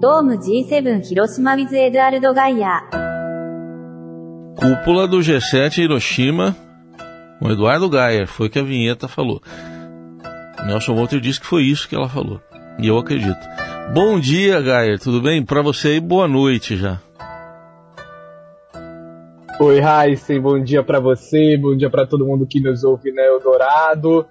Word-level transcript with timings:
Dome 0.00 0.38
G7 0.38 1.10
Hiroshima 1.10 1.56
with 1.56 1.72
Eduardo 1.72 2.32
Gaia. 2.34 2.80
Cúpula 4.56 5.06
do 5.06 5.18
G7 5.18 5.78
Hiroshima 5.78 6.56
com 7.38 7.50
Eduardo 7.52 7.88
Gaia, 7.88 8.26
foi 8.26 8.48
o 8.48 8.50
que 8.50 8.58
a 8.58 8.64
vinheta 8.64 9.06
falou. 9.06 9.40
Nelson 10.66 10.94
Walter 10.94 11.20
disse 11.20 11.40
que 11.40 11.46
foi 11.46 11.62
isso 11.62 11.88
que 11.88 11.94
ela 11.94 12.08
falou. 12.08 12.40
E 12.80 12.88
eu 12.88 12.98
acredito. 12.98 13.38
Bom 13.94 14.18
dia, 14.18 14.60
Gaia, 14.60 14.98
tudo 14.98 15.22
bem? 15.22 15.44
Para 15.44 15.62
você 15.62 15.96
e 15.96 16.00
boa 16.00 16.26
noite 16.26 16.76
já. 16.76 17.00
Oi, 19.60 19.80
Heisen, 19.80 20.40
bom 20.40 20.62
dia 20.62 20.82
para 20.82 21.00
você, 21.00 21.56
bom 21.56 21.76
dia 21.76 21.90
para 21.90 22.06
todo 22.06 22.26
mundo 22.26 22.46
que 22.46 22.60
nos 22.60 22.84
ouve 22.84 23.12
na 23.12 23.22
Eldorado. 23.22 24.26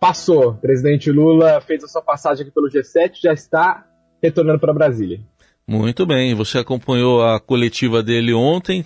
Passou, 0.00 0.54
presidente 0.54 1.12
Lula 1.12 1.60
fez 1.60 1.84
a 1.84 1.86
sua 1.86 2.00
passagem 2.00 2.42
aqui 2.42 2.50
pelo 2.50 2.70
G7, 2.70 3.20
já 3.22 3.34
está 3.34 3.86
retornando 4.22 4.58
para 4.58 4.72
Brasília. 4.72 5.20
Muito 5.68 6.06
bem, 6.06 6.34
você 6.34 6.56
acompanhou 6.56 7.22
a 7.22 7.38
coletiva 7.38 8.02
dele 8.02 8.32
ontem, 8.32 8.82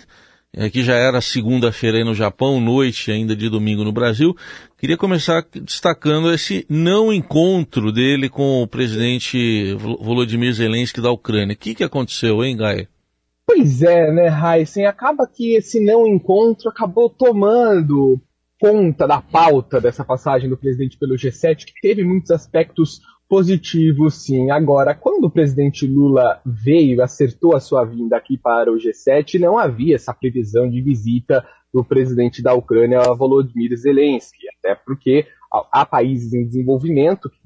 que 0.73 0.83
já 0.83 0.97
era 0.97 1.21
segunda-feira 1.21 1.99
aí 1.99 2.05
no 2.05 2.17
Japão, 2.17 2.61
noite 2.61 3.13
ainda 3.13 3.37
de 3.37 3.49
domingo 3.49 3.85
no 3.85 3.93
Brasil. 3.93 4.35
Queria 4.77 4.97
começar 4.97 5.47
destacando 5.63 6.33
esse 6.33 6.67
não 6.69 7.13
encontro 7.13 7.93
dele 7.93 8.29
com 8.29 8.61
o 8.61 8.67
presidente 8.67 9.73
Volodymyr 9.75 10.53
Zelensky 10.53 11.01
da 11.01 11.13
Ucrânia. 11.13 11.55
O 11.55 11.57
que, 11.57 11.77
que 11.77 11.85
aconteceu, 11.85 12.43
hein, 12.43 12.57
Gaia? 12.57 12.89
Pois 13.47 13.83
é, 13.83 14.11
né, 14.11 14.29
Heisen? 14.29 14.87
Acaba 14.87 15.29
que 15.29 15.55
esse 15.55 15.79
não 15.79 16.09
encontro 16.09 16.69
acabou 16.69 17.09
tomando 17.09 18.21
conta 18.65 19.07
da 19.07 19.21
pauta 19.21 19.79
dessa 19.79 20.03
passagem 20.03 20.49
do 20.49 20.57
presidente 20.57 20.97
pelo 20.97 21.17
G7, 21.17 21.67
que 21.67 21.81
teve 21.83 22.03
muitos 22.03 22.31
aspectos 22.31 23.03
positivos, 23.29 24.25
sim. 24.25 24.51
Agora, 24.51 24.95
quando 24.95 25.27
o 25.27 25.31
presidente 25.31 25.87
Lula 25.87 26.41
veio, 26.47 27.03
acertou 27.03 27.55
a 27.55 27.61
sua 27.61 27.85
vinda 27.85 28.17
aqui 28.17 28.39
para 28.39 28.73
o 28.73 28.77
G7, 28.77 29.39
não 29.39 29.59
havia 29.59 29.97
essa 29.97 30.15
previsão 30.15 30.67
de 30.67 30.81
visita 30.81 31.47
do 31.75 31.85
presidente 31.85 32.43
da 32.43 32.55
Ucrânia, 32.55 33.03
Volodymyr 33.13 33.77
Zelensky, 33.77 34.47
até 34.59 34.75
porque 34.75 35.27
há 35.53 35.85
países 35.85 36.33
em 36.33 36.47
desenvolvimento 36.47 37.29
que 37.29 37.37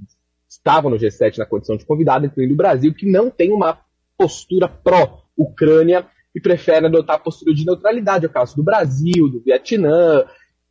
estavam 0.48 0.88
no 0.88 0.98
G7 0.98 1.38
na 1.38 1.46
condição 1.46 1.76
de 1.76 1.84
convidado, 1.84 2.26
incluindo 2.26 2.54
o 2.54 2.56
Brasil, 2.56 2.94
que 2.94 3.10
não 3.10 3.28
tem 3.28 3.52
uma 3.52 3.76
postura 4.16 4.68
pró-Ucrânia 4.68 6.06
e 6.32 6.40
preferem 6.40 6.88
adotar 6.88 7.16
a 7.16 7.20
postura 7.20 7.52
de 7.52 7.66
neutralidade. 7.66 8.24
É 8.24 8.28
o 8.28 8.32
caso 8.32 8.54
do 8.54 8.62
Brasil, 8.62 9.28
do 9.28 9.40
Vietnã 9.40 10.24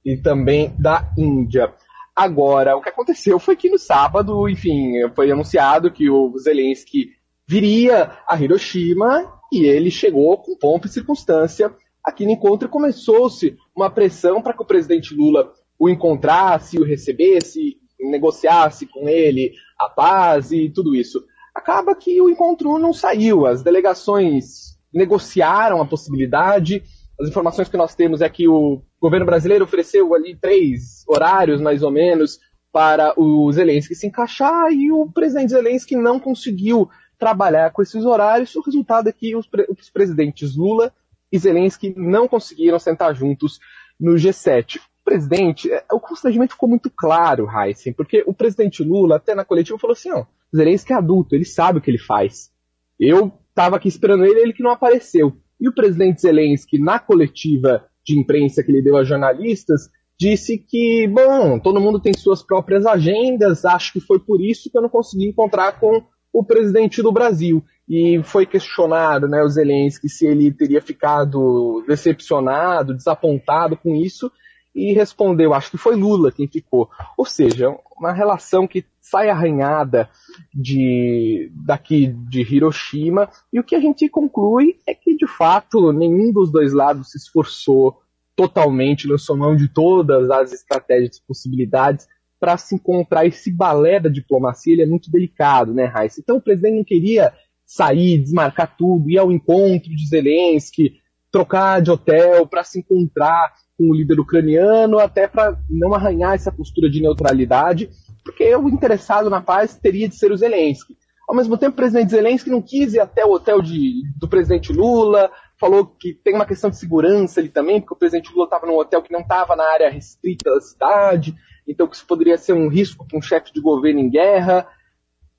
e 0.07 0.15
também 0.15 0.73
da 0.79 1.11
Índia. 1.17 1.73
Agora, 2.15 2.77
o 2.77 2.81
que 2.81 2.87
aconteceu 2.87 3.37
foi 3.37 3.57
que 3.57 3.69
no 3.69 3.77
sábado, 3.77 4.47
enfim, 4.47 4.93
foi 5.13 5.29
anunciado 5.29 5.91
que 5.91 6.09
o 6.09 6.33
Zelensky 6.39 7.09
viria 7.45 8.17
a 8.25 8.41
Hiroshima 8.41 9.33
e 9.51 9.65
ele 9.65 9.91
chegou 9.91 10.37
com 10.37 10.57
pompa 10.57 10.87
e 10.87 10.89
circunstância 10.89 11.75
aqui 12.01 12.25
no 12.25 12.31
encontro 12.31 12.69
e 12.69 12.71
começou-se 12.71 13.57
uma 13.75 13.89
pressão 13.89 14.41
para 14.41 14.53
que 14.53 14.61
o 14.61 14.65
presidente 14.65 15.13
Lula 15.13 15.51
o 15.77 15.89
encontrasse, 15.89 16.79
o 16.79 16.85
recebesse, 16.85 17.75
negociasse 17.99 18.85
com 18.85 19.09
ele 19.09 19.51
a 19.77 19.89
paz 19.89 20.53
e 20.53 20.69
tudo 20.69 20.95
isso. 20.95 21.21
Acaba 21.53 21.93
que 21.93 22.21
o 22.21 22.29
encontro 22.29 22.79
não 22.79 22.93
saiu, 22.93 23.45
as 23.45 23.61
delegações 23.61 24.77
negociaram 24.93 25.81
a 25.81 25.85
possibilidade, 25.85 26.81
as 27.19 27.27
informações 27.27 27.67
que 27.67 27.77
nós 27.77 27.95
temos 27.95 28.21
é 28.21 28.29
que 28.29 28.47
o 28.47 28.81
governo 29.01 29.25
brasileiro 29.25 29.65
ofereceu 29.65 30.13
ali 30.13 30.35
três 30.35 31.03
horários, 31.07 31.59
mais 31.59 31.81
ou 31.81 31.91
menos, 31.91 32.39
para 32.71 33.13
o 33.17 33.51
Zelensky 33.51 33.95
se 33.95 34.05
encaixar 34.05 34.71
e 34.71 34.91
o 34.91 35.11
presidente 35.11 35.49
Zelensky 35.49 35.95
não 35.95 36.19
conseguiu 36.19 36.89
trabalhar 37.17 37.71
com 37.71 37.81
esses 37.81 38.05
horários. 38.05 38.55
O 38.55 38.61
resultado 38.61 39.09
é 39.09 39.11
que 39.11 39.35
os, 39.35 39.47
pre 39.47 39.65
os 39.67 39.89
presidentes 39.89 40.55
Lula 40.55 40.93
e 41.31 41.39
Zelensky 41.39 41.93
não 41.97 42.27
conseguiram 42.27 42.77
sentar 42.77 43.15
juntos 43.15 43.59
no 43.99 44.13
G7. 44.13 44.77
O 44.77 44.81
presidente, 45.03 45.71
é, 45.71 45.83
o 45.91 45.99
constrangimento 45.99 46.53
ficou 46.53 46.69
muito 46.69 46.91
claro, 46.95 47.47
Heisen, 47.49 47.93
porque 47.93 48.23
o 48.27 48.33
presidente 48.33 48.83
Lula, 48.83 49.15
até 49.15 49.33
na 49.33 49.43
coletiva, 49.43 49.79
falou 49.79 49.93
assim: 49.93 50.11
ó, 50.11 50.25
Zelensky 50.55 50.93
é 50.93 50.97
adulto, 50.97 51.33
ele 51.33 51.45
sabe 51.45 51.79
o 51.79 51.81
que 51.81 51.89
ele 51.89 51.97
faz. 51.97 52.51
Eu 52.99 53.31
estava 53.49 53.75
aqui 53.77 53.87
esperando 53.87 54.23
ele, 54.23 54.39
ele 54.39 54.53
que 54.53 54.63
não 54.63 54.71
apareceu. 54.71 55.35
E 55.59 55.67
o 55.67 55.73
presidente 55.73 56.21
Zelensky, 56.21 56.79
na 56.79 56.99
coletiva 56.99 57.85
de 58.05 58.19
imprensa 58.19 58.63
que 58.63 58.71
ele 58.71 58.81
deu 58.81 58.97
a 58.97 59.03
jornalistas, 59.03 59.89
disse 60.19 60.57
que, 60.57 61.07
bom, 61.07 61.59
todo 61.59 61.79
mundo 61.79 61.99
tem 61.99 62.13
suas 62.13 62.41
próprias 62.41 62.85
agendas, 62.85 63.65
acho 63.65 63.93
que 63.93 63.99
foi 63.99 64.19
por 64.19 64.41
isso 64.41 64.69
que 64.71 64.77
eu 64.77 64.81
não 64.81 64.89
consegui 64.89 65.27
encontrar 65.27 65.79
com 65.79 66.03
o 66.33 66.43
presidente 66.43 67.01
do 67.01 67.11
Brasil. 67.11 67.63
E 67.87 68.21
foi 68.23 68.45
questionado, 68.45 69.27
né, 69.27 69.41
o 69.41 69.49
Zelensky, 69.49 70.09
se 70.09 70.25
ele 70.25 70.51
teria 70.51 70.81
ficado 70.81 71.83
decepcionado, 71.87 72.93
desapontado 72.93 73.77
com 73.77 73.95
isso, 73.95 74.31
e 74.77 74.93
respondeu, 74.93 75.55
acho 75.55 75.71
que 75.71 75.77
foi 75.77 75.95
Lula 75.95 76.31
quem 76.31 76.47
ficou. 76.47 76.87
Ou 77.17 77.25
seja, 77.25 77.75
uma 77.97 78.13
relação 78.13 78.67
que 78.67 78.85
sai 79.01 79.27
arranhada 79.27 80.07
de, 80.53 81.51
daqui 81.65 82.05
de 82.07 82.41
Hiroshima, 82.41 83.27
e 83.51 83.59
o 83.59 83.63
que 83.63 83.73
a 83.73 83.79
gente 83.79 84.07
conclui 84.07 84.77
é 84.85 84.93
que, 84.93 85.17
de 85.17 85.25
fato, 85.25 85.91
nenhum 85.91 86.31
dos 86.31 86.51
dois 86.51 86.73
lados 86.73 87.11
se 87.11 87.17
esforçou 87.17 87.99
totalmente, 88.35 89.07
lançou 89.07 89.35
mão 89.35 89.55
de 89.55 89.67
todas 89.67 90.29
as 90.29 90.53
estratégias 90.53 91.17
e 91.17 91.27
possibilidades 91.27 92.07
para 92.39 92.55
se 92.55 92.75
encontrar 92.75 93.25
esse 93.25 93.51
balé 93.51 93.99
da 93.99 94.09
diplomacia, 94.09 94.73
ele 94.73 94.83
é 94.83 94.85
muito 94.85 95.09
delicado, 95.09 95.73
né, 95.73 95.85
Raíssa? 95.85 96.19
Então 96.19 96.37
o 96.37 96.41
presidente 96.41 96.75
não 96.75 96.83
queria 96.83 97.33
sair, 97.65 98.19
desmarcar 98.19 98.77
tudo, 98.77 99.09
ir 99.09 99.17
ao 99.17 99.31
encontro 99.31 99.89
de 99.89 100.07
Zelensky, 100.07 101.01
trocar 101.31 101.81
de 101.81 101.91
hotel 101.91 102.47
para 102.47 102.63
se 102.63 102.79
encontrar 102.79 103.53
com 103.77 103.89
o 103.89 103.95
líder 103.95 104.19
ucraniano, 104.19 104.99
até 104.99 105.27
para 105.27 105.57
não 105.69 105.93
arranhar 105.93 106.33
essa 106.33 106.51
postura 106.51 106.89
de 106.89 107.01
neutralidade, 107.01 107.89
porque 108.23 108.55
o 108.55 108.67
interessado 108.67 109.29
na 109.29 109.41
paz 109.41 109.75
teria 109.75 110.07
de 110.07 110.15
ser 110.15 110.31
o 110.31 110.37
Zelensky. 110.37 110.97
Ao 111.27 111.35
mesmo 111.35 111.57
tempo, 111.57 111.73
o 111.73 111.75
presidente 111.75 112.11
Zelensky 112.11 112.49
não 112.49 112.61
quis 112.61 112.93
ir 112.93 112.99
até 112.99 113.25
o 113.25 113.31
hotel 113.31 113.61
de, 113.61 114.01
do 114.17 114.27
presidente 114.29 114.71
Lula, 114.71 115.29
falou 115.59 115.85
que 115.85 116.13
tem 116.13 116.33
uma 116.33 116.45
questão 116.45 116.69
de 116.69 116.77
segurança 116.77 117.39
ali 117.39 117.49
também, 117.49 117.81
porque 117.81 117.93
o 117.93 117.97
presidente 117.97 118.31
Lula 118.31 118.45
estava 118.45 118.65
num 118.65 118.77
hotel 118.77 119.01
que 119.01 119.11
não 119.11 119.19
estava 119.19 119.55
na 119.55 119.65
área 119.65 119.89
restrita 119.89 120.49
da 120.49 120.61
cidade, 120.61 121.35
então 121.67 121.85
que 121.85 121.95
isso 121.95 122.05
poderia 122.05 122.37
ser 122.37 122.53
um 122.53 122.69
risco 122.69 123.05
para 123.05 123.17
um 123.17 123.21
chefe 123.21 123.51
de 123.53 123.59
governo 123.59 123.99
em 123.99 124.09
guerra. 124.09 124.67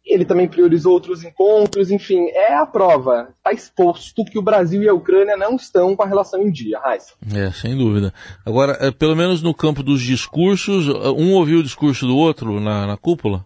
Ele 0.09 0.25
também 0.25 0.49
priorizou 0.49 0.95
outros 0.95 1.23
encontros, 1.23 1.91
enfim, 1.91 2.29
é 2.31 2.55
a 2.55 2.65
prova. 2.65 3.29
Está 3.37 3.53
exposto 3.53 4.25
que 4.25 4.39
o 4.39 4.43
Brasil 4.43 4.83
e 4.83 4.89
a 4.89 4.95
Ucrânia 4.95 5.37
não 5.37 5.57
estão 5.57 5.95
com 5.95 6.03
a 6.03 6.07
relação 6.07 6.43
em 6.43 6.51
dia, 6.51 6.79
Raíssa. 6.79 7.13
É, 7.35 7.51
sem 7.53 7.77
dúvida. 7.77 8.13
Agora, 8.45 8.79
é, 8.81 8.91
pelo 8.91 9.15
menos 9.15 9.43
no 9.43 9.53
campo 9.53 9.83
dos 9.83 10.01
discursos, 10.01 10.89
um 10.89 11.35
ouviu 11.35 11.59
o 11.59 11.63
discurso 11.63 12.07
do 12.07 12.17
outro 12.17 12.59
na, 12.59 12.87
na 12.87 12.97
cúpula? 12.97 13.45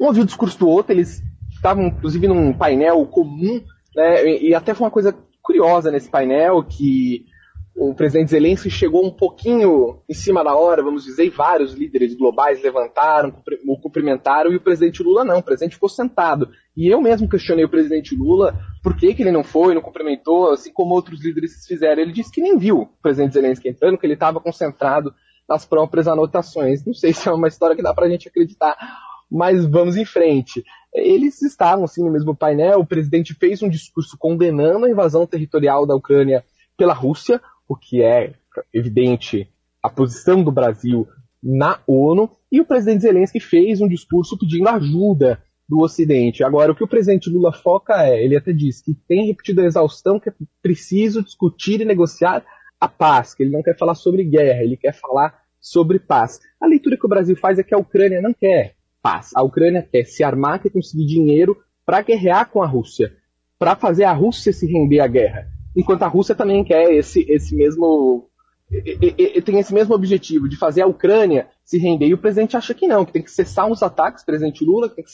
Um 0.00 0.06
ouviu 0.06 0.22
o 0.22 0.26
discurso 0.26 0.58
do 0.58 0.68
outro, 0.68 0.92
eles 0.92 1.22
estavam 1.50 1.88
inclusive 1.88 2.26
num 2.26 2.52
painel 2.52 3.04
comum, 3.06 3.62
né, 3.94 4.26
e 4.26 4.54
até 4.54 4.74
foi 4.74 4.86
uma 4.86 4.90
coisa 4.90 5.14
curiosa 5.42 5.90
nesse 5.90 6.08
painel 6.08 6.62
que 6.62 7.26
o 7.74 7.94
presidente 7.94 8.30
Zelensky 8.30 8.70
chegou 8.70 9.04
um 9.04 9.10
pouquinho 9.10 10.02
em 10.08 10.12
cima 10.12 10.44
da 10.44 10.54
hora, 10.54 10.82
vamos 10.82 11.04
dizer, 11.04 11.24
e 11.24 11.30
vários 11.30 11.72
líderes 11.72 12.14
globais 12.14 12.62
levantaram, 12.62 13.34
o 13.66 13.80
cumprimentaram, 13.80 14.52
e 14.52 14.56
o 14.56 14.60
presidente 14.60 15.02
Lula 15.02 15.24
não, 15.24 15.38
o 15.38 15.42
presidente 15.42 15.74
ficou 15.74 15.88
sentado. 15.88 16.50
E 16.76 16.88
eu 16.88 17.00
mesmo 17.00 17.28
questionei 17.28 17.64
o 17.64 17.70
presidente 17.70 18.14
Lula 18.14 18.58
por 18.82 18.96
que, 18.96 19.14
que 19.14 19.22
ele 19.22 19.32
não 19.32 19.42
foi, 19.42 19.74
não 19.74 19.80
cumprimentou, 19.80 20.50
assim 20.50 20.72
como 20.72 20.94
outros 20.94 21.24
líderes 21.24 21.66
fizeram. 21.66 22.02
Ele 22.02 22.12
disse 22.12 22.30
que 22.30 22.42
nem 22.42 22.58
viu 22.58 22.80
o 22.80 22.86
presidente 23.02 23.34
Zelensky 23.34 23.68
entrando, 23.70 23.96
que 23.96 24.04
ele 24.04 24.14
estava 24.14 24.40
concentrado 24.40 25.14
nas 25.48 25.64
próprias 25.64 26.06
anotações. 26.06 26.84
Não 26.84 26.94
sei 26.94 27.12
se 27.14 27.28
é 27.28 27.32
uma 27.32 27.48
história 27.48 27.74
que 27.74 27.82
dá 27.82 27.94
para 27.94 28.06
a 28.06 28.10
gente 28.10 28.28
acreditar, 28.28 28.76
mas 29.30 29.64
vamos 29.64 29.96
em 29.96 30.04
frente. 30.04 30.62
Eles 30.92 31.40
estavam 31.40 31.84
assim 31.84 32.04
no 32.04 32.12
mesmo 32.12 32.36
painel, 32.36 32.80
o 32.80 32.86
presidente 32.86 33.32
fez 33.32 33.62
um 33.62 33.68
discurso 33.68 34.16
condenando 34.18 34.84
a 34.84 34.90
invasão 34.90 35.26
territorial 35.26 35.86
da 35.86 35.96
Ucrânia 35.96 36.44
pela 36.76 36.92
Rússia, 36.92 37.40
o 37.72 37.76
que 37.76 38.02
é 38.02 38.34
evidente 38.72 39.48
a 39.82 39.88
posição 39.88 40.44
do 40.44 40.52
Brasil 40.52 41.08
na 41.42 41.80
ONU, 41.86 42.30
e 42.50 42.60
o 42.60 42.64
presidente 42.64 43.02
Zelensky 43.02 43.40
fez 43.40 43.80
um 43.80 43.88
discurso 43.88 44.38
pedindo 44.38 44.68
ajuda 44.68 45.42
do 45.68 45.80
Ocidente. 45.80 46.44
Agora, 46.44 46.70
o 46.70 46.74
que 46.74 46.84
o 46.84 46.88
presidente 46.88 47.30
Lula 47.30 47.52
foca 47.52 48.06
é, 48.06 48.22
ele 48.22 48.36
até 48.36 48.52
diz 48.52 48.80
que 48.80 48.94
tem 48.94 49.26
repetido 49.26 49.60
a 49.60 49.64
exaustão 49.64 50.20
que 50.20 50.28
é 50.28 50.32
preciso 50.62 51.22
discutir 51.22 51.80
e 51.80 51.84
negociar 51.84 52.44
a 52.78 52.86
paz, 52.86 53.34
que 53.34 53.42
ele 53.42 53.50
não 53.50 53.62
quer 53.62 53.76
falar 53.76 53.94
sobre 53.94 54.22
guerra, 54.22 54.62
ele 54.62 54.76
quer 54.76 54.92
falar 54.92 55.42
sobre 55.60 55.98
paz. 55.98 56.40
A 56.60 56.66
leitura 56.66 56.96
que 56.96 57.06
o 57.06 57.08
Brasil 57.08 57.36
faz 57.36 57.58
é 57.58 57.62
que 57.62 57.74
a 57.74 57.78
Ucrânia 57.78 58.20
não 58.20 58.34
quer 58.34 58.74
paz. 59.00 59.30
A 59.34 59.42
Ucrânia 59.42 59.88
quer 59.90 60.04
se 60.04 60.22
armar, 60.22 60.60
quer 60.60 60.70
conseguir 60.70 61.06
dinheiro 61.06 61.56
para 61.84 62.02
guerrear 62.02 62.48
com 62.50 62.62
a 62.62 62.66
Rússia, 62.66 63.16
para 63.58 63.74
fazer 63.74 64.04
a 64.04 64.12
Rússia 64.12 64.52
se 64.52 64.66
render 64.66 65.00
à 65.00 65.06
guerra 65.06 65.51
enquanto 65.76 66.02
a 66.02 66.08
Rússia 66.08 66.34
também 66.34 66.64
quer 66.64 66.92
esse, 66.92 67.24
esse 67.28 67.54
mesmo 67.54 68.28
tem 69.44 69.58
esse 69.58 69.74
mesmo 69.74 69.94
objetivo 69.94 70.48
de 70.48 70.56
fazer 70.56 70.80
a 70.80 70.86
Ucrânia 70.86 71.48
se 71.62 71.78
render. 71.78 72.06
E 72.06 72.14
o 72.14 72.18
presidente 72.18 72.56
acha 72.56 72.72
que 72.72 72.86
não, 72.86 73.04
que 73.04 73.12
tem 73.12 73.22
que 73.22 73.30
cessar 73.30 73.70
os 73.70 73.82
ataques, 73.82 74.24
presidente 74.24 74.64
Lula, 74.64 74.88
que 74.88 74.96
tem 74.96 75.04
que 75.04 75.10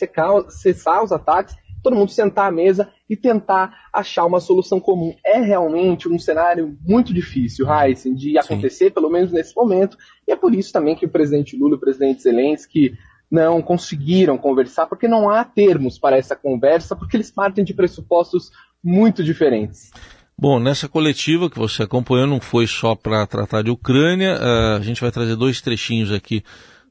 cessar 0.52 1.02
os 1.02 1.10
ataques, 1.10 1.56
todo 1.82 1.96
mundo 1.96 2.10
sentar 2.10 2.48
à 2.48 2.52
mesa 2.52 2.88
e 3.08 3.16
tentar 3.16 3.74
achar 3.92 4.26
uma 4.26 4.40
solução 4.40 4.78
comum. 4.78 5.14
É 5.24 5.40
realmente 5.40 6.08
um 6.08 6.18
cenário 6.18 6.76
muito 6.86 7.12
difícil, 7.12 7.66
Heisen, 7.68 8.14
de 8.14 8.38
acontecer, 8.38 8.86
Sim. 8.86 8.90
pelo 8.92 9.10
menos 9.10 9.32
nesse 9.32 9.56
momento, 9.56 9.96
e 10.26 10.32
é 10.32 10.36
por 10.36 10.54
isso 10.54 10.72
também 10.72 10.94
que 10.94 11.06
o 11.06 11.10
presidente 11.10 11.56
Lula 11.56 11.74
e 11.74 11.76
o 11.76 11.80
presidente 11.80 12.22
Zelensky 12.22 12.96
não 13.30 13.60
conseguiram 13.60 14.38
conversar, 14.38 14.86
porque 14.86 15.06
não 15.06 15.28
há 15.28 15.44
termos 15.44 15.98
para 15.98 16.16
essa 16.16 16.34
conversa, 16.34 16.96
porque 16.96 17.16
eles 17.16 17.30
partem 17.30 17.64
de 17.64 17.74
pressupostos 17.74 18.50
muito 18.82 19.22
diferentes. 19.22 19.90
Bom, 20.40 20.60
nessa 20.60 20.88
coletiva 20.88 21.50
que 21.50 21.58
você 21.58 21.82
acompanhou, 21.82 22.24
não 22.24 22.40
foi 22.40 22.64
só 22.64 22.94
para 22.94 23.26
tratar 23.26 23.60
de 23.62 23.72
Ucrânia, 23.72 24.38
uh, 24.38 24.76
a 24.76 24.80
gente 24.80 25.00
vai 25.00 25.10
trazer 25.10 25.34
dois 25.34 25.60
trechinhos 25.60 26.12
aqui 26.12 26.44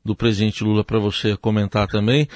do 0.04 0.14
presidente 0.14 0.66
Lula 0.66 0.84
para 0.84 1.00
você 1.00 1.38
comentar 1.38 1.88
também. 1.88 2.28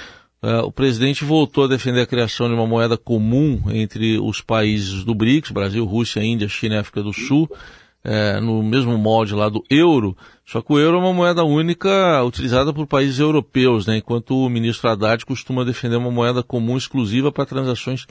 Uh, 0.42 0.63
o 0.63 0.72
presidente 0.72 1.25
voltou 1.25 1.66
a 1.66 1.68
defender 1.68 2.00
a 2.00 2.06
criação 2.06 2.48
de 2.48 2.54
uma 2.54 2.66
moeda 2.66 2.98
comum 2.98 3.62
entre 3.74 4.18
os 4.19 4.40
países 4.40 5.04
do 5.04 5.13
BRICS, 5.13 5.52
Brasil, 5.52 5.84
Rússia, 5.84 6.24
Índia, 6.24 6.48
China 6.48 6.75
e 6.75 6.78
África 6.78 7.04
do 7.04 7.12
Sul, 7.12 7.44
uh, 8.06 8.40
no 8.40 8.64
mesmo 8.64 8.98
molde 8.98 9.36
lá 9.36 9.50
do 9.50 9.62
euro, 9.69 10.16
só 10.46 10.62
que 10.62 10.72
o 10.72 10.80
euro 10.80 10.96
é 10.96 11.00
uma 11.02 11.14
moeda 11.14 11.44
única 11.44 12.24
utilizada 12.24 12.72
por 12.72 12.88
países 12.88 13.19
europeus, 13.19 13.86
né, 13.86 13.98
enquanto 13.98 14.34
o 14.34 14.50
ministro 14.50 14.90
Haddad 14.90 15.25
costuma 15.25 15.66
defender 15.66 15.98
uma 15.98 16.10
moeda 16.10 16.42
comum 16.42 16.78
exclusiva 16.78 17.34
para 17.34 17.46
transações 17.46 18.07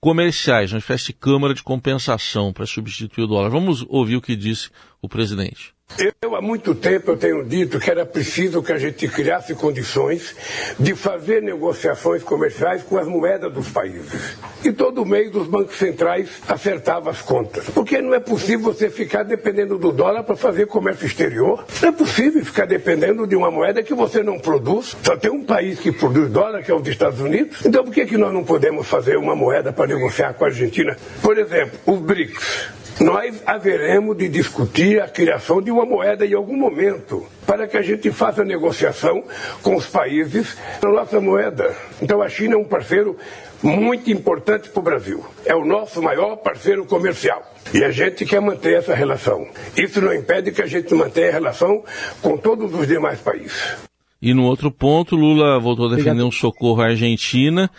comerciais, 0.00 0.72
uma 0.72 0.78
espécie 0.78 1.06
de 1.06 1.12
câmara 1.12 1.54
de 1.54 1.62
compensação 1.62 2.52
para 2.52 2.66
substituir 2.66 3.24
o 3.24 3.26
dólar. 3.26 3.50
Vamos 3.50 3.84
ouvir 3.88 4.16
o 4.16 4.20
que 4.20 4.36
disse 4.36 4.70
o 5.02 5.08
presidente. 5.08 5.74
Eu 6.20 6.36
há 6.36 6.42
muito 6.42 6.74
tempo 6.74 7.12
eu 7.12 7.16
tenho 7.16 7.44
dito 7.44 7.80
que 7.80 7.90
era 7.90 8.04
preciso 8.04 8.62
que 8.62 8.72
a 8.72 8.78
gente 8.78 9.08
criasse 9.08 9.54
condições 9.54 10.36
de 10.78 10.94
fazer 10.94 11.42
negociações 11.42 12.22
comerciais 12.22 12.82
com 12.82 12.98
as 12.98 13.06
moedas 13.08 13.52
dos 13.52 13.68
países. 13.70 14.36
E 14.64 14.72
todo 14.72 15.04
mês 15.04 15.34
os 15.34 15.46
bancos 15.46 15.76
centrais 15.76 16.28
acertavam 16.48 17.10
as 17.10 17.22
contas. 17.22 17.64
Porque 17.70 18.00
não 18.00 18.14
é 18.14 18.20
possível 18.20 18.72
você 18.72 18.90
ficar 18.90 19.22
dependendo 19.22 19.78
do 19.78 19.92
dólar 19.92 20.24
para 20.24 20.36
fazer 20.36 20.66
comércio 20.66 21.06
exterior. 21.06 21.64
Não 21.80 21.88
é 21.88 21.92
possível 21.92 22.44
ficar 22.44 22.66
dependendo 22.66 23.26
de 23.26 23.36
uma 23.36 23.50
moeda 23.50 23.82
que 23.82 23.94
você 23.94 24.22
não 24.22 24.38
produz. 24.38 24.96
Só 25.02 25.16
tem 25.16 25.30
um 25.30 25.44
país 25.44 25.78
que 25.78 25.92
produz 25.92 26.30
dólar, 26.30 26.62
que 26.62 26.70
é 26.70 26.74
os 26.74 26.86
Estados 26.86 27.20
Unidos. 27.20 27.64
Então 27.64 27.84
por 27.84 27.92
que, 27.92 28.06
que 28.06 28.16
nós 28.16 28.32
não 28.32 28.44
podemos 28.44 28.86
fazer 28.86 29.16
uma 29.16 29.36
moeda 29.36 29.72
para 29.72 29.86
negociar 29.86 30.34
com 30.34 30.44
a 30.44 30.48
Argentina? 30.48 30.96
Por 31.22 31.38
exemplo, 31.38 31.78
os 31.86 32.00
BRICS 32.00 32.77
nós 33.00 33.42
haveremos 33.46 34.16
de 34.16 34.28
discutir 34.28 35.00
a 35.00 35.08
criação 35.08 35.62
de 35.62 35.70
uma 35.70 35.84
moeda 35.84 36.26
em 36.26 36.34
algum 36.34 36.56
momento, 36.56 37.24
para 37.46 37.68
que 37.68 37.76
a 37.76 37.82
gente 37.82 38.10
faça 38.10 38.44
negociação 38.44 39.22
com 39.62 39.76
os 39.76 39.86
países 39.86 40.56
na 40.82 40.90
nossa 40.90 41.20
moeda. 41.20 41.74
Então 42.02 42.20
a 42.20 42.28
China 42.28 42.54
é 42.54 42.58
um 42.58 42.64
parceiro 42.64 43.16
muito 43.62 44.10
importante 44.10 44.68
para 44.68 44.80
o 44.80 44.82
Brasil. 44.82 45.24
É 45.44 45.54
o 45.54 45.64
nosso 45.64 46.02
maior 46.02 46.36
parceiro 46.36 46.84
comercial. 46.86 47.42
E 47.72 47.84
a 47.84 47.90
gente 47.90 48.24
quer 48.24 48.40
manter 48.40 48.78
essa 48.78 48.94
relação. 48.94 49.46
Isso 49.76 50.00
não 50.00 50.12
impede 50.12 50.52
que 50.52 50.62
a 50.62 50.66
gente 50.66 50.92
mantenha 50.94 51.28
a 51.28 51.32
relação 51.32 51.84
com 52.20 52.36
todos 52.36 52.72
os 52.74 52.86
demais 52.86 53.20
países. 53.20 53.76
E 54.20 54.34
no 54.34 54.44
outro 54.44 54.70
ponto, 54.70 55.14
Lula 55.14 55.60
voltou 55.60 55.86
a 55.86 55.94
defender 55.94 56.22
um 56.22 56.32
socorro 56.32 56.82
à 56.82 56.86
Argentina 56.86 57.70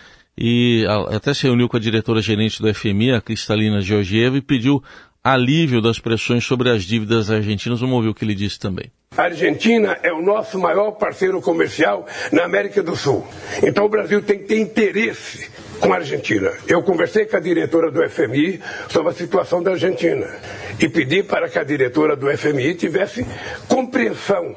e 0.42 0.86
até 1.10 1.34
se 1.34 1.44
reuniu 1.44 1.68
com 1.68 1.76
a 1.76 1.82
diretora 1.82 2.22
gerente 2.22 2.62
do 2.62 2.74
FMI, 2.74 3.12
a 3.12 3.20
Cristalina 3.20 3.82
Georgieva, 3.82 4.38
e 4.38 4.42
pediu 4.42 4.82
alívio 5.32 5.82
das 5.82 6.00
pressões 6.00 6.46
sobre 6.46 6.70
as 6.70 6.84
dívidas 6.84 7.30
argentinas. 7.30 7.80
Vamos 7.80 7.96
ouvir 7.96 8.10
o 8.10 8.14
que 8.14 8.24
ele 8.26 8.36
disse 8.36 8.60
também. 8.60 8.92
A 9.18 9.24
Argentina 9.24 9.98
é 10.04 10.14
o 10.14 10.22
nosso 10.22 10.58
maior 10.60 10.92
parceiro 10.92 11.42
comercial 11.42 12.06
na 12.32 12.46
América 12.46 12.82
do 12.82 12.96
Sul. 12.96 13.26
Então 13.64 13.86
o 13.86 13.90
Brasil 13.90 14.22
tem 14.22 14.40
que 14.40 14.46
ter 14.46 14.60
interesse 14.60 15.50
com 15.80 15.92
a 15.92 15.98
Argentina. 15.98 16.52
Eu 16.68 16.84
conversei 16.84 17.26
com 17.26 17.36
a 17.36 17.40
diretora 17.40 17.92
do 17.92 18.08
FMI 18.08 18.62
sobre 18.88 19.12
a 19.12 19.14
situação 19.16 19.64
da 19.64 19.72
Argentina 19.72 20.28
e 20.80 20.88
pedi 20.88 21.24
para 21.24 21.50
que 21.50 21.58
a 21.58 21.64
diretora 21.64 22.16
do 22.16 22.28
FMI 22.38 22.76
tivesse 22.76 23.26
compreensão 23.68 24.56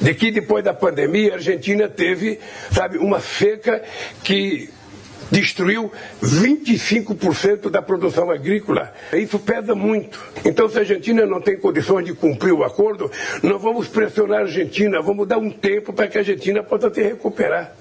de 0.00 0.14
que 0.14 0.30
depois 0.30 0.64
da 0.64 0.72
pandemia 0.72 1.32
a 1.32 1.34
Argentina 1.34 1.88
teve, 1.88 2.40
sabe, 2.72 2.98
uma 2.98 3.20
seca 3.20 3.82
que 4.24 4.70
destruiu 5.30 5.90
25% 6.22 7.70
da 7.70 7.80
produção 7.80 8.30
agrícola. 8.30 8.92
Isso 9.12 9.38
pesa 9.38 9.74
muito. 9.74 10.18
Então, 10.44 10.68
se 10.68 10.78
a 10.78 10.80
Argentina 10.80 11.26
não 11.26 11.40
tem 11.40 11.58
condições 11.58 12.04
de 12.04 12.14
cumprir 12.14 12.52
o 12.52 12.64
acordo, 12.64 13.10
nós 13.42 13.60
vamos 13.62 13.88
pressionar 13.88 14.40
a 14.40 14.42
Argentina, 14.42 15.00
vamos 15.00 15.26
dar 15.26 15.38
um 15.38 15.50
tempo 15.50 15.92
para 15.92 16.08
que 16.08 16.18
a 16.18 16.20
Argentina 16.20 16.62
possa 16.62 16.92
se 16.92 17.02
recuperar. 17.02 17.72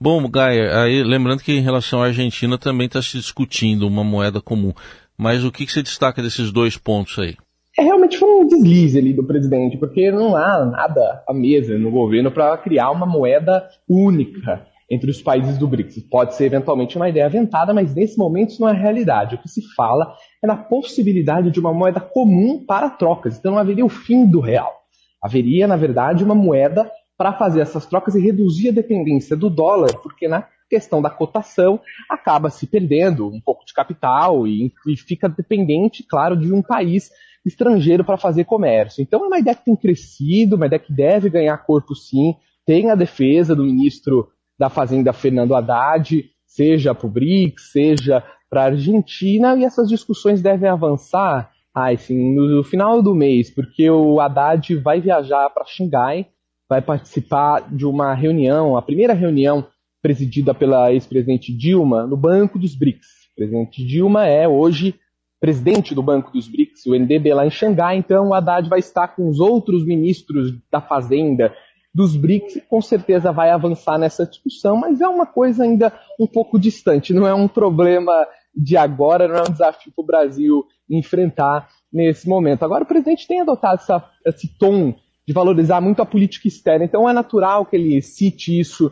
Bom, 0.00 0.28
Gaia, 0.28 0.82
aí 0.82 1.02
lembrando 1.02 1.42
que 1.42 1.52
em 1.52 1.60
relação 1.60 2.02
à 2.02 2.06
Argentina 2.06 2.56
também 2.56 2.86
está 2.86 3.02
se 3.02 3.18
discutindo 3.18 3.86
uma 3.86 4.02
moeda 4.02 4.40
comum. 4.40 4.72
Mas 5.16 5.44
o 5.44 5.52
que, 5.52 5.66
que 5.66 5.72
você 5.72 5.82
destaca 5.82 6.22
desses 6.22 6.50
dois 6.50 6.78
pontos 6.78 7.18
aí? 7.18 7.36
É, 7.78 7.82
realmente 7.82 8.18
foi 8.18 8.28
um 8.28 8.46
deslize 8.46 8.98
ali 8.98 9.12
do 9.12 9.22
presidente, 9.22 9.76
porque 9.76 10.10
não 10.10 10.34
há 10.34 10.64
nada 10.64 11.22
à 11.28 11.32
mesa 11.32 11.78
no 11.78 11.90
governo 11.90 12.30
para 12.30 12.56
criar 12.58 12.90
uma 12.90 13.06
moeda 13.06 13.68
única 13.88 14.66
entre 14.90 15.10
os 15.10 15.22
países 15.22 15.56
do 15.56 15.68
BRICS. 15.68 16.02
Pode 16.10 16.34
ser 16.34 16.46
eventualmente 16.46 16.96
uma 16.96 17.08
ideia 17.08 17.26
aventada, 17.26 17.72
mas 17.72 17.94
nesse 17.94 18.18
momento 18.18 18.50
isso 18.50 18.60
não 18.60 18.68
é 18.68 18.72
realidade. 18.72 19.36
O 19.36 19.38
que 19.38 19.48
se 19.48 19.62
fala 19.74 20.14
é 20.42 20.46
na 20.46 20.56
possibilidade 20.56 21.50
de 21.50 21.60
uma 21.60 21.72
moeda 21.72 22.00
comum 22.00 22.64
para 22.66 22.90
trocas. 22.90 23.38
Então 23.38 23.52
não 23.52 23.58
haveria 23.58 23.84
o 23.84 23.88
fim 23.88 24.26
do 24.26 24.40
real. 24.40 24.80
Haveria, 25.22 25.68
na 25.68 25.76
verdade, 25.76 26.24
uma 26.24 26.34
moeda 26.34 26.90
para 27.16 27.32
fazer 27.34 27.60
essas 27.60 27.86
trocas 27.86 28.14
e 28.14 28.20
reduzir 28.20 28.70
a 28.70 28.72
dependência 28.72 29.36
do 29.36 29.50
dólar, 29.50 29.94
porque 30.02 30.26
na 30.26 30.46
questão 30.68 31.02
da 31.02 31.10
cotação 31.10 31.80
acaba 32.08 32.48
se 32.48 32.66
perdendo 32.66 33.28
um 33.28 33.40
pouco 33.40 33.64
de 33.64 33.74
capital 33.74 34.46
e, 34.46 34.72
e 34.88 34.96
fica 34.96 35.28
dependente, 35.28 36.02
claro, 36.02 36.36
de 36.36 36.52
um 36.52 36.62
país 36.62 37.10
estrangeiro 37.44 38.04
para 38.04 38.16
fazer 38.16 38.44
comércio. 38.44 39.02
Então 39.02 39.24
é 39.24 39.26
uma 39.26 39.38
ideia 39.38 39.54
que 39.54 39.64
tem 39.64 39.76
crescido, 39.76 40.56
uma 40.56 40.66
ideia 40.66 40.80
que 40.80 40.92
deve 40.92 41.28
ganhar 41.28 41.56
corpo 41.58 41.94
sim. 41.94 42.34
Tem 42.64 42.90
a 42.90 42.94
defesa 42.94 43.54
do 43.54 43.64
ministro 43.64 44.28
da 44.60 44.68
Fazenda 44.68 45.10
Fernando 45.14 45.54
Haddad, 45.54 46.22
seja 46.44 46.94
para 46.94 47.06
o 47.06 47.10
BRICS, 47.10 47.72
seja 47.72 48.22
para 48.50 48.64
a 48.64 48.66
Argentina, 48.66 49.56
e 49.56 49.64
essas 49.64 49.88
discussões 49.88 50.42
devem 50.42 50.68
avançar 50.68 51.50
ah, 51.74 51.86
no 52.10 52.62
final 52.62 53.02
do 53.02 53.14
mês, 53.14 53.48
porque 53.48 53.88
o 53.88 54.20
Haddad 54.20 54.76
vai 54.76 55.00
viajar 55.00 55.48
para 55.48 55.64
Xangai, 55.64 56.26
vai 56.68 56.82
participar 56.82 57.74
de 57.74 57.86
uma 57.86 58.12
reunião, 58.12 58.76
a 58.76 58.82
primeira 58.82 59.14
reunião 59.14 59.66
presidida 60.02 60.52
pela 60.52 60.92
ex-presidente 60.92 61.56
Dilma 61.56 62.06
no 62.06 62.16
Banco 62.16 62.58
dos 62.58 62.74
BRICS. 62.74 63.06
O 63.32 63.36
presidente 63.36 63.82
Dilma 63.82 64.26
é 64.26 64.46
hoje 64.46 64.94
presidente 65.40 65.94
do 65.94 66.02
Banco 66.02 66.30
dos 66.30 66.46
BRICS, 66.46 66.84
o 66.84 66.94
NDB 66.94 67.32
lá 67.32 67.46
em 67.46 67.50
Xangai, 67.50 67.96
então 67.96 68.28
o 68.28 68.34
Haddad 68.34 68.68
vai 68.68 68.80
estar 68.80 69.08
com 69.08 69.26
os 69.26 69.40
outros 69.40 69.86
ministros 69.86 70.52
da 70.70 70.82
Fazenda 70.82 71.50
dos 71.94 72.16
BRICS 72.16 72.62
com 72.68 72.80
certeza 72.80 73.32
vai 73.32 73.50
avançar 73.50 73.98
nessa 73.98 74.24
discussão, 74.24 74.76
mas 74.76 75.00
é 75.00 75.08
uma 75.08 75.26
coisa 75.26 75.64
ainda 75.64 75.92
um 76.18 76.26
pouco 76.26 76.58
distante, 76.58 77.12
não 77.12 77.26
é 77.26 77.34
um 77.34 77.48
problema 77.48 78.12
de 78.54 78.76
agora, 78.76 79.28
não 79.28 79.36
é 79.36 79.42
um 79.42 79.52
desafio 79.52 79.92
para 79.92 80.02
o 80.02 80.06
Brasil 80.06 80.64
enfrentar 80.88 81.68
nesse 81.92 82.28
momento. 82.28 82.64
Agora, 82.64 82.84
o 82.84 82.86
presidente 82.86 83.26
tem 83.26 83.40
adotado 83.40 83.80
essa, 83.80 84.04
esse 84.24 84.48
tom 84.58 84.94
de 85.26 85.32
valorizar 85.32 85.80
muito 85.80 86.02
a 86.02 86.06
política 86.06 86.48
externa, 86.48 86.84
então 86.84 87.08
é 87.08 87.12
natural 87.12 87.66
que 87.66 87.76
ele 87.76 88.00
cite 88.02 88.58
isso 88.58 88.90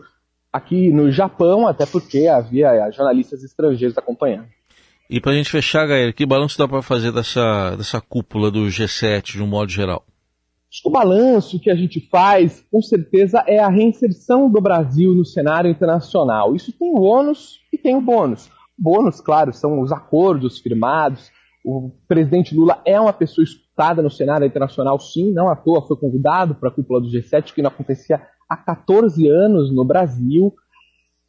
aqui 0.52 0.90
no 0.90 1.10
Japão, 1.10 1.66
até 1.66 1.86
porque 1.86 2.26
havia 2.26 2.90
jornalistas 2.90 3.42
estrangeiros 3.42 3.96
acompanhando. 3.96 4.46
E 5.10 5.20
para 5.20 5.32
a 5.32 5.34
gente 5.34 5.50
fechar, 5.50 5.86
Gael, 5.86 6.12
que 6.12 6.26
balanço 6.26 6.58
dá 6.58 6.68
para 6.68 6.82
fazer 6.82 7.12
dessa, 7.12 7.74
dessa 7.76 8.00
cúpula 8.00 8.50
do 8.50 8.66
G7 8.66 9.32
de 9.32 9.42
um 9.42 9.46
modo 9.46 9.70
geral? 9.70 10.04
Acho 10.70 10.82
que 10.82 10.88
o 10.88 10.92
balanço 10.92 11.58
que 11.58 11.70
a 11.70 11.74
gente 11.74 11.98
faz, 12.10 12.62
com 12.70 12.82
certeza, 12.82 13.42
é 13.46 13.58
a 13.58 13.70
reinserção 13.70 14.50
do 14.50 14.60
Brasil 14.60 15.14
no 15.14 15.24
cenário 15.24 15.70
internacional. 15.70 16.54
Isso 16.54 16.72
tem 16.72 16.90
o 16.90 17.00
ônus 17.00 17.58
e 17.72 17.78
tem 17.78 17.96
o 17.96 18.02
bônus. 18.02 18.50
Bônus, 18.78 19.18
claro, 19.18 19.52
são 19.52 19.80
os 19.80 19.90
acordos 19.90 20.58
firmados. 20.58 21.30
O 21.64 21.90
presidente 22.06 22.54
Lula 22.54 22.82
é 22.84 23.00
uma 23.00 23.14
pessoa 23.14 23.42
escutada 23.42 24.02
no 24.02 24.10
cenário 24.10 24.46
internacional, 24.46 25.00
sim, 25.00 25.32
não 25.32 25.48
à 25.48 25.56
toa 25.56 25.86
foi 25.86 25.96
convidado 25.96 26.54
para 26.54 26.68
a 26.68 26.72
cúpula 26.72 27.00
do 27.00 27.08
G7, 27.08 27.54
que 27.54 27.62
não 27.62 27.68
acontecia 27.68 28.20
há 28.48 28.56
14 28.56 29.26
anos 29.26 29.74
no 29.74 29.84
Brasil. 29.84 30.54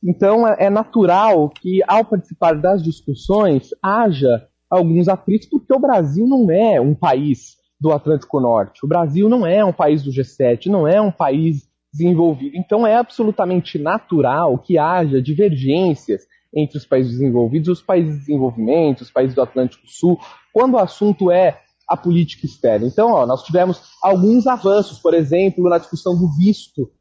Então 0.03 0.48
é 0.48 0.69
natural 0.69 1.50
que, 1.50 1.81
ao 1.88 2.03
participar 2.03 2.55
das 2.55 2.84
discussões, 2.84 3.69
haja 3.81 4.48
alguns 4.69 5.08
atritos, 5.08 5.48
porque 5.48 5.74
o 5.74 5.79
Brasil 5.79 6.27
não 6.27 6.51
é 6.51 6.79
um 6.79 6.93
país 6.93 7.59
do 7.79 7.91
Atlântico 7.91 8.39
Norte. 8.39 8.83
O 8.83 8.88
Brasil 8.88 9.29
não 9.29 9.45
é 9.45 9.63
um 9.63 9.74
país 9.74 10.03
do 10.03 10.12
G7, 10.12 10.67
não 10.67 10.88
é 10.88 11.00
um 11.00 11.12
país 11.12 11.67
desenvolvido. 11.91 12.57
Então 12.57 12.86
é 12.86 12.95
absolutamente 12.95 13.79
natural 13.79 14.57
que 14.57 14.77
haja 14.77 15.21
divergências 15.21 16.27
entre 16.53 16.77
os 16.77 16.86
países 16.86 17.13
desenvolvidos 17.13 17.69
os 17.69 17.81
países 17.81 18.13
de 18.13 18.19
desenvolvimento, 18.19 19.01
os 19.01 19.12
países 19.12 19.36
do 19.36 19.41
Atlântico 19.41 19.88
Sul, 19.88 20.19
quando 20.51 20.74
o 20.74 20.79
assunto 20.79 21.31
é 21.31 21.62
a 21.88 21.98
política 21.98 22.45
externa. 22.45 22.86
Então, 22.86 23.12
ó, 23.12 23.25
nós 23.25 23.43
tivemos 23.43 23.81
alguns 24.03 24.45
avanços, 24.45 25.00
por 25.00 25.13
exemplo, 25.13 25.67
na 25.69 25.77
discussão 25.77 26.15
do 26.15 26.27
visto 26.38 26.91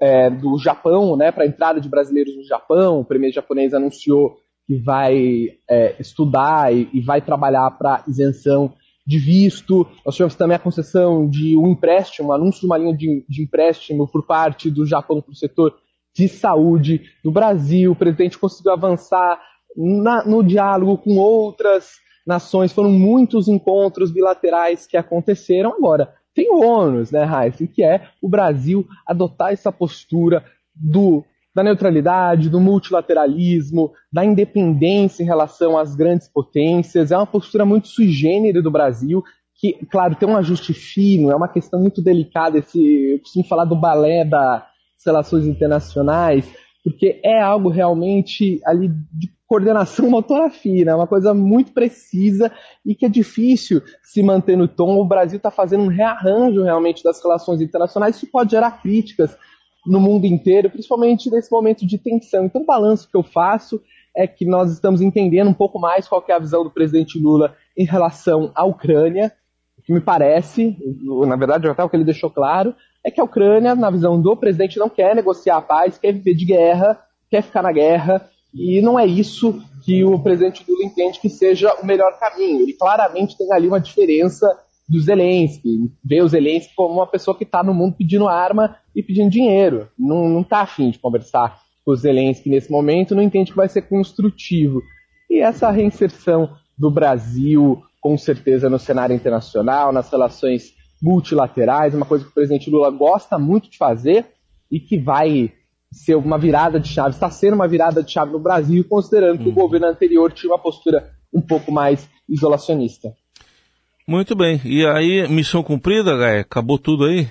é, 0.00 0.30
do 0.30 0.56
Japão, 0.58 1.16
né, 1.16 1.32
para 1.32 1.42
a 1.42 1.46
entrada 1.46 1.80
de 1.80 1.88
brasileiros 1.88 2.36
no 2.36 2.44
Japão. 2.44 3.00
O 3.00 3.04
primeiro 3.04 3.34
japonês 3.34 3.74
anunciou 3.74 4.36
que 4.66 4.76
vai 4.76 5.48
é, 5.68 5.96
estudar 5.98 6.72
e, 6.72 6.88
e, 6.92 7.00
vai 7.00 7.20
trabalhar 7.20 7.70
para 7.72 8.04
isenção 8.06 8.72
de 9.08 9.18
visto. 9.18 9.86
Nós 10.04 10.14
tivemos 10.14 10.34
também 10.34 10.54
a 10.54 10.60
concessão 10.60 11.26
de 11.26 11.56
um 11.56 11.68
empréstimo, 11.68 12.28
um 12.28 12.32
anúncio 12.32 12.60
de 12.60 12.66
uma 12.66 12.76
linha 12.76 12.94
de, 12.94 13.24
de 13.26 13.42
empréstimo 13.42 14.06
por 14.06 14.26
parte 14.26 14.70
do 14.70 14.84
Japão 14.84 15.22
para 15.22 15.32
o 15.32 15.34
setor 15.34 15.74
de 16.14 16.28
saúde 16.28 17.00
do 17.24 17.30
Brasil. 17.30 17.92
O 17.92 17.96
presidente 17.96 18.36
conseguiu 18.36 18.70
avançar 18.70 19.40
na, 19.74 20.22
no 20.26 20.44
diálogo 20.44 20.98
com 20.98 21.16
outras 21.16 21.92
nações. 22.26 22.70
Foram 22.70 22.90
muitos 22.90 23.48
encontros 23.48 24.10
bilaterais 24.10 24.86
que 24.86 24.98
aconteceram. 24.98 25.72
Agora, 25.72 26.12
tem 26.34 26.52
o 26.52 26.60
ônus, 26.60 27.10
né, 27.10 27.24
Raíssa, 27.24 27.66
que 27.66 27.82
é 27.82 28.10
o 28.20 28.28
Brasil 28.28 28.86
adotar 29.06 29.54
essa 29.54 29.72
postura 29.72 30.44
do, 30.74 31.24
da 31.54 31.62
neutralidade, 31.62 32.48
do 32.48 32.60
multilateralismo, 32.60 33.92
da 34.12 34.24
independência 34.24 35.22
em 35.22 35.26
relação 35.26 35.76
às 35.76 35.94
grandes 35.94 36.28
potências. 36.28 37.10
É 37.10 37.16
uma 37.16 37.26
postura 37.26 37.64
muito 37.64 37.88
sui 37.88 38.08
generis 38.08 38.62
do 38.62 38.70
Brasil, 38.70 39.22
que, 39.54 39.74
claro, 39.90 40.14
tem 40.14 40.28
um 40.28 40.36
ajuste 40.36 40.72
fino, 40.72 41.30
é 41.30 41.36
uma 41.36 41.48
questão 41.48 41.80
muito 41.80 42.00
delicada. 42.00 42.58
Esse, 42.58 42.80
eu 43.12 43.18
costumo 43.20 43.44
falar 43.44 43.64
do 43.64 43.74
balé 43.74 44.24
das 44.24 44.62
relações 45.04 45.46
internacionais, 45.46 46.48
porque 46.84 47.20
é 47.24 47.40
algo 47.40 47.68
realmente 47.68 48.60
ali 48.64 48.88
de 49.12 49.28
coordenação 49.48 50.08
motora 50.10 50.50
fina, 50.50 50.92
é 50.92 50.94
uma 50.94 51.06
coisa 51.06 51.34
muito 51.34 51.72
precisa 51.72 52.52
e 52.84 52.94
que 52.94 53.06
é 53.06 53.08
difícil 53.08 53.82
se 54.02 54.22
manter 54.22 54.56
no 54.56 54.68
tom. 54.68 54.96
O 54.98 55.04
Brasil 55.04 55.38
está 55.38 55.50
fazendo 55.50 55.84
um 55.84 55.88
rearranjo 55.88 56.62
realmente 56.62 57.02
das 57.02 57.20
relações 57.22 57.60
internacionais, 57.60 58.16
isso 58.16 58.30
pode 58.30 58.52
gerar 58.52 58.82
críticas 58.82 59.36
no 59.88 60.00
mundo 60.00 60.26
inteiro, 60.26 60.70
principalmente 60.70 61.30
nesse 61.30 61.50
momento 61.50 61.86
de 61.86 61.98
tensão. 61.98 62.44
Então, 62.44 62.62
o 62.62 62.66
balanço 62.66 63.08
que 63.08 63.16
eu 63.16 63.22
faço 63.22 63.80
é 64.14 64.26
que 64.26 64.44
nós 64.44 64.70
estamos 64.72 65.00
entendendo 65.00 65.48
um 65.48 65.54
pouco 65.54 65.78
mais 65.78 66.06
qual 66.06 66.22
é 66.28 66.32
a 66.32 66.38
visão 66.38 66.62
do 66.62 66.70
presidente 66.70 67.18
Lula 67.18 67.54
em 67.76 67.84
relação 67.84 68.52
à 68.54 68.64
Ucrânia, 68.64 69.32
o 69.78 69.82
que 69.82 69.92
me 69.92 70.00
parece, 70.00 70.76
na 71.26 71.36
verdade, 71.36 71.68
até 71.68 71.82
o 71.82 71.88
que 71.88 71.96
ele 71.96 72.04
deixou 72.04 72.30
claro, 72.30 72.74
é 73.04 73.10
que 73.10 73.20
a 73.20 73.24
Ucrânia, 73.24 73.74
na 73.74 73.90
visão 73.90 74.20
do 74.20 74.36
presidente, 74.36 74.78
não 74.78 74.88
quer 74.88 75.14
negociar 75.14 75.56
a 75.56 75.62
paz, 75.62 75.96
quer 75.96 76.12
viver 76.12 76.34
de 76.34 76.44
guerra, 76.44 77.00
quer 77.30 77.42
ficar 77.42 77.62
na 77.62 77.72
guerra, 77.72 78.28
e 78.52 78.80
não 78.82 78.98
é 78.98 79.06
isso 79.06 79.62
que 79.84 80.04
o 80.04 80.18
presidente 80.18 80.64
Lula 80.68 80.84
entende 80.84 81.20
que 81.20 81.30
seja 81.30 81.72
o 81.80 81.86
melhor 81.86 82.18
caminho. 82.18 82.60
Ele 82.60 82.72
claramente 82.72 83.38
tem 83.38 83.52
ali 83.52 83.68
uma 83.68 83.80
diferença 83.80 84.46
do 84.88 85.00
Zelensky, 85.00 85.92
vê 86.02 86.22
o 86.22 86.28
Zelensky 86.28 86.74
como 86.74 86.94
uma 86.94 87.06
pessoa 87.06 87.36
que 87.36 87.44
está 87.44 87.62
no 87.62 87.74
mundo 87.74 87.96
pedindo 87.96 88.26
arma 88.26 88.76
e 88.96 89.02
pedindo 89.02 89.30
dinheiro. 89.30 89.88
Não 89.98 90.40
está 90.40 90.60
afim 90.62 90.90
de 90.90 90.98
conversar 90.98 91.60
com 91.84 91.92
o 91.92 91.96
Zelensky 91.96 92.48
nesse 92.48 92.70
momento, 92.70 93.14
não 93.14 93.22
entende 93.22 93.50
que 93.50 93.56
vai 93.56 93.68
ser 93.68 93.82
construtivo. 93.82 94.82
E 95.28 95.40
essa 95.40 95.70
reinserção 95.70 96.50
do 96.76 96.90
Brasil, 96.90 97.82
com 98.00 98.16
certeza, 98.16 98.70
no 98.70 98.78
cenário 98.78 99.14
internacional, 99.14 99.92
nas 99.92 100.10
relações 100.10 100.72
multilaterais, 101.02 101.94
uma 101.94 102.06
coisa 102.06 102.24
que 102.24 102.30
o 102.30 102.34
presidente 102.34 102.70
Lula 102.70 102.90
gosta 102.90 103.38
muito 103.38 103.70
de 103.70 103.76
fazer 103.76 104.26
e 104.70 104.80
que 104.80 104.96
vai 104.96 105.52
ser 105.92 106.16
uma 106.16 106.38
virada 106.38 106.78
de 106.78 106.88
chave, 106.88 107.10
está 107.10 107.30
sendo 107.30 107.54
uma 107.54 107.68
virada 107.68 108.02
de 108.02 108.10
chave 108.10 108.32
no 108.32 108.38
Brasil, 108.38 108.84
considerando 108.88 109.38
que 109.38 109.46
o 109.46 109.48
uhum. 109.48 109.54
governo 109.54 109.86
anterior 109.86 110.32
tinha 110.32 110.52
uma 110.52 110.58
postura 110.58 111.10
um 111.32 111.40
pouco 111.40 111.72
mais 111.72 112.08
isolacionista. 112.28 113.12
Muito 114.08 114.34
bem. 114.34 114.58
E 114.64 114.86
aí, 114.86 115.28
missão 115.28 115.62
cumprida, 115.62 116.16
Gaia? 116.16 116.40
Acabou 116.40 116.78
tudo 116.78 117.04
aí? 117.04 117.28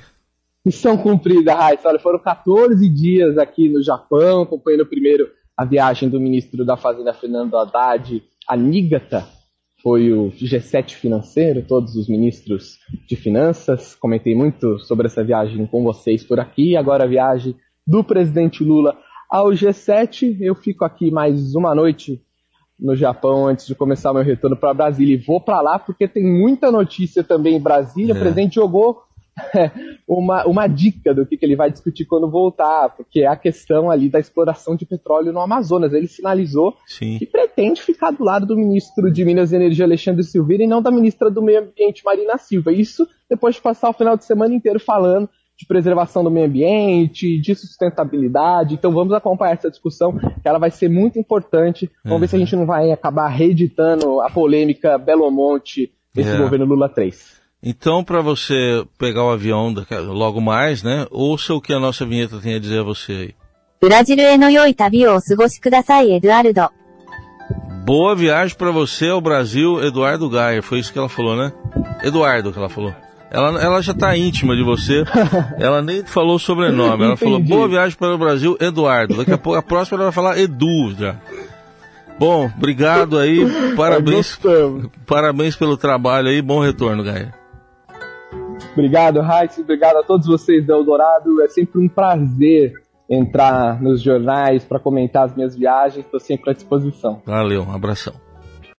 Missão 0.63 0.96
cumprida, 0.96 1.55
Raíssa. 1.55 1.89
Olha, 1.89 1.98
foram 1.98 2.19
14 2.19 2.88
dias 2.88 3.36
aqui 3.39 3.67
no 3.67 3.81
Japão, 3.81 4.43
acompanhando 4.43 4.86
primeiro 4.86 5.27
a 5.57 5.65
viagem 5.65 6.07
do 6.07 6.19
ministro 6.19 6.63
da 6.63 6.77
Fazenda, 6.77 7.15
Fernando 7.15 7.57
Haddad, 7.57 8.24
a 8.48 8.55
Nigata, 8.55 9.25
foi 9.81 10.12
o 10.12 10.29
G7 10.31 10.91
financeiro, 10.91 11.65
todos 11.67 11.96
os 11.96 12.07
ministros 12.07 12.77
de 13.07 13.15
finanças. 13.15 13.96
Comentei 13.96 14.36
muito 14.36 14.77
sobre 14.77 15.07
essa 15.07 15.24
viagem 15.24 15.65
com 15.65 15.84
vocês 15.84 16.24
por 16.24 16.39
aqui. 16.39 16.77
Agora 16.77 17.05
a 17.05 17.07
viagem 17.07 17.55
do 17.88 18.03
presidente 18.03 18.63
Lula 18.63 18.96
ao 19.27 19.48
G7. 19.48 20.38
Eu 20.41 20.53
fico 20.53 20.86
aqui 20.86 21.10
mais 21.10 21.55
uma 21.55 21.74
noite 21.74 22.22
no 22.79 22.96
Japão 22.96 23.48
antes 23.48 23.65
de 23.65 23.75
começar 23.75 24.13
meu 24.13 24.24
retorno 24.24 24.55
para 24.55 24.74
Brasília 24.74 25.15
e 25.15 25.17
vou 25.17 25.41
para 25.41 25.62
lá 25.62 25.79
porque 25.79 26.07
tem 26.07 26.24
muita 26.24 26.72
notícia 26.72 27.24
também 27.24 27.55
em 27.55 27.62
Brasília. 27.62 28.13
É. 28.13 28.15
O 28.15 28.19
presidente 28.19 28.55
jogou 28.55 29.03
uma, 30.07 30.46
uma 30.46 30.67
dica 30.67 31.13
do 31.13 31.25
que, 31.25 31.38
que 31.38 31.46
ele 31.46 31.55
vai 31.55 31.72
discutir 31.72 32.05
quando 32.05 32.29
voltar, 32.29 32.89
porque 32.89 33.22
é 33.22 33.27
a 33.27 33.36
questão 33.36 33.89
ali 33.89 34.10
da 34.10 34.19
exploração 34.19 34.75
de 34.75 34.86
petróleo 34.86 35.31
no 35.31 35.39
Amazonas. 35.39 35.93
Ele 35.93 36.07
sinalizou 36.07 36.75
Sim. 36.86 37.17
que 37.17 37.25
pretende 37.25 37.81
ficar 37.81 38.12
do 38.12 38.24
lado 38.24 38.46
do 38.46 38.55
ministro 38.55 39.12
de 39.12 39.24
Minas 39.25 39.51
e 39.51 39.55
Energia, 39.55 39.86
Alexandre 39.86 40.24
Silveira, 40.24 40.63
e 40.63 40.67
não 40.67 40.81
da 40.81 40.91
ministra 40.91 41.29
do 41.29 41.41
Meio 41.41 41.62
Ambiente, 41.62 42.03
Marina 42.03 42.38
Silva. 42.38 42.72
Isso 42.72 43.07
depois 43.29 43.55
de 43.55 43.62
passar 43.62 43.89
o 43.89 43.93
final 43.93 44.17
de 44.17 44.25
semana 44.25 44.53
inteiro 44.53 44.79
falando 44.79 45.29
de 45.57 45.65
preservação 45.65 46.23
do 46.23 46.29
meio 46.29 46.45
ambiente, 46.45 47.39
de 47.39 47.55
sustentabilidade. 47.55 48.75
Então 48.75 48.91
vamos 48.91 49.13
acompanhar 49.13 49.53
essa 49.53 49.71
discussão, 49.71 50.17
que 50.17 50.47
ela 50.47 50.59
vai 50.59 50.69
ser 50.69 50.87
muito 50.87 51.17
importante. 51.17 51.89
Vamos 52.03 52.15
uhum. 52.15 52.19
ver 52.19 52.27
se 52.27 52.35
a 52.35 52.39
gente 52.39 52.55
não 52.55 52.65
vai 52.65 52.91
acabar 52.91 53.27
reeditando 53.27 54.21
a 54.21 54.29
polêmica 54.29 54.97
Belo 54.97 55.29
Monte 55.31 55.91
desse 56.13 56.29
é. 56.29 56.37
governo 56.37 56.65
Lula 56.65 56.87
3. 56.87 57.37
Então, 57.63 58.03
para 58.03 58.21
você 58.21 58.85
pegar 58.99 59.25
o 59.25 59.31
avião 59.31 59.73
logo 60.09 60.39
mais, 60.39 60.83
né? 60.83 61.07
Ouça 61.09 61.55
o 61.55 61.61
que 61.61 61.73
a 61.73 61.79
nossa 61.79 62.05
vinheta 62.05 62.39
tem 62.39 62.53
a 62.53 62.59
dizer 62.59 62.81
a 62.81 62.83
você 62.83 63.11
aí. 63.11 63.35
Boa 67.83 68.15
viagem 68.15 68.55
para 68.55 68.71
você 68.71 69.07
ao 69.07 69.21
Brasil, 69.21 69.83
Eduardo 69.83 70.29
Gaia. 70.29 70.61
Foi 70.61 70.77
isso 70.77 70.93
que 70.93 70.99
ela 70.99 71.09
falou, 71.09 71.35
né? 71.35 71.51
Eduardo 72.03 72.51
que 72.51 72.59
ela 72.59 72.69
falou. 72.69 72.93
Ela, 73.29 73.62
ela 73.62 73.81
já 73.81 73.93
tá 73.93 74.15
íntima 74.17 74.55
de 74.55 74.63
você. 74.63 75.03
Ela 75.60 75.81
nem 75.81 76.03
falou 76.05 76.36
o 76.36 76.39
sobrenome. 76.39 77.03
Ela 77.03 77.17
falou, 77.17 77.39
boa 77.39 77.67
viagem 77.67 77.98
para 77.98 78.15
o 78.15 78.17
Brasil, 78.17 78.57
Eduardo. 78.60 79.17
Daqui 79.17 79.34
a 79.34 79.38
pouco, 79.38 79.60
a 79.60 79.62
próxima 79.62 79.98
ela 79.98 80.05
vai 80.05 80.13
falar 80.13 80.39
Edu 80.39 80.93
já. 80.98 81.15
Bom, 82.17 82.50
obrigado 82.57 83.17
aí. 83.19 83.46
Parabéns, 83.75 84.39
parabéns 85.05 85.55
pelo 85.55 85.77
trabalho 85.77 86.29
aí. 86.29 86.41
Bom 86.41 86.60
retorno, 86.60 87.03
Gaia. 87.03 87.34
Obrigado, 88.74 89.22
Raíssa. 89.22 89.62
Obrigado 89.62 89.98
a 89.98 90.03
todos 90.03 90.25
vocês 90.25 90.65
do 90.65 90.72
Eldorado. 90.74 91.41
É 91.41 91.48
sempre 91.48 91.81
um 91.81 91.88
prazer 91.88 92.74
entrar 93.10 93.81
nos 93.81 94.01
jornais 94.01 94.63
para 94.63 94.79
comentar 94.79 95.25
as 95.25 95.36
minhas 95.36 95.55
viagens. 95.55 96.05
Estou 96.05 96.19
sempre 96.19 96.51
à 96.51 96.53
disposição. 96.53 97.22
Valeu, 97.25 97.63
um 97.63 97.72
abração. 97.72 98.13